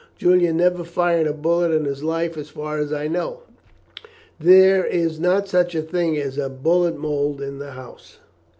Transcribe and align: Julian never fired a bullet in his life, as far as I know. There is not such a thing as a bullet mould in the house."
Julian 0.17 0.57
never 0.57 0.83
fired 0.83 1.27
a 1.27 1.31
bullet 1.31 1.69
in 1.69 1.85
his 1.85 2.01
life, 2.03 2.35
as 2.35 2.49
far 2.49 2.79
as 2.79 2.91
I 2.91 3.07
know. 3.07 3.41
There 4.39 4.83
is 4.83 5.19
not 5.19 5.47
such 5.47 5.75
a 5.75 5.83
thing 5.83 6.17
as 6.17 6.39
a 6.39 6.49
bullet 6.49 6.97
mould 6.97 7.39
in 7.39 7.59
the 7.59 7.73
house." 7.73 8.17